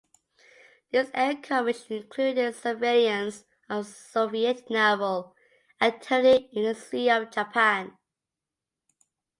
[0.89, 5.35] This air coverage included surveillance of Soviet naval
[5.79, 7.95] activity in the Sea of Japan.